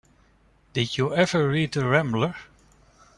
Did 0.73 0.97
you 0.97 1.13
ever 1.13 1.47
read 1.47 1.73
the 1.73 1.87
Rambler? 1.87 2.33